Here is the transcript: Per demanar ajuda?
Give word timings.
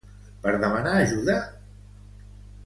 Per 0.45 0.53
demanar 0.63 0.93
ajuda? 1.01 1.37